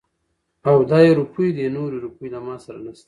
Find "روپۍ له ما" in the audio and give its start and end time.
2.05-2.55